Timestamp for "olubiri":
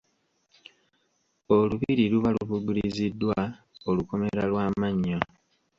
1.55-2.03